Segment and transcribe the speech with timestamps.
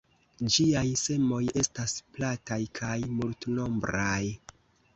[0.53, 4.27] Ĝiaj semoj estas plataj kaj multnombraj.